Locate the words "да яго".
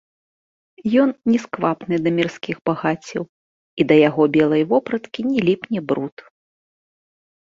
3.91-4.23